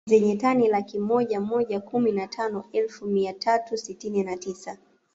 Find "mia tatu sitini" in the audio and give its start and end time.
3.05-4.23